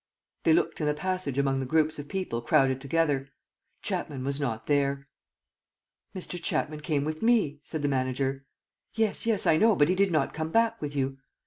[0.45, 3.29] They looked in the passage among the groups of people crowded together.
[3.83, 5.07] Chapman was not there.
[6.15, 6.41] "Mr.
[6.41, 8.47] Chapman came with me," said the manager.
[8.95, 11.19] "Yes, yes, I know, but he did not come back with you."